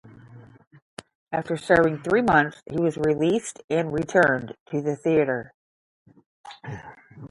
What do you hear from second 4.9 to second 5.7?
theatre.